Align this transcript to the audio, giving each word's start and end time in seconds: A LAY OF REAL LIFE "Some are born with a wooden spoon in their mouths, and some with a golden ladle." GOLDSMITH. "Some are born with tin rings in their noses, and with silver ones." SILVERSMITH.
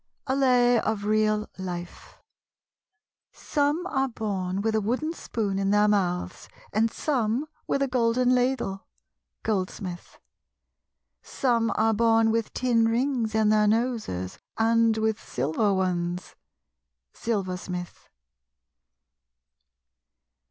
A 0.25 0.35
LAY 0.35 0.79
OF 0.79 1.05
REAL 1.05 1.47
LIFE 1.59 2.17
"Some 3.31 3.85
are 3.85 4.07
born 4.07 4.63
with 4.63 4.73
a 4.73 4.81
wooden 4.81 5.13
spoon 5.13 5.59
in 5.59 5.69
their 5.69 5.87
mouths, 5.87 6.49
and 6.73 6.89
some 6.89 7.45
with 7.67 7.83
a 7.83 7.87
golden 7.87 8.33
ladle." 8.33 8.87
GOLDSMITH. 9.43 10.19
"Some 11.21 11.71
are 11.75 11.93
born 11.93 12.31
with 12.31 12.51
tin 12.51 12.85
rings 12.85 13.35
in 13.35 13.49
their 13.49 13.67
noses, 13.67 14.39
and 14.57 14.97
with 14.97 15.21
silver 15.21 15.71
ones." 15.71 16.33
SILVERSMITH. 17.13 18.09